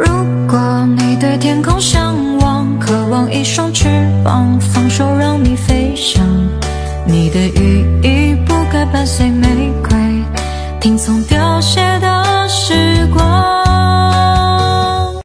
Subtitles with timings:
[0.00, 0.06] 如
[0.48, 3.86] 果你对天空向往渴望一双翅
[4.24, 6.26] 膀放手让你飞翔。
[7.04, 9.90] 你的羽翼不该伴随玫瑰
[10.80, 12.19] 听从凋谢的